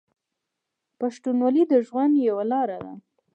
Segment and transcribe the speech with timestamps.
[0.99, 2.93] پښتونولي د ژوند یوه لار ده.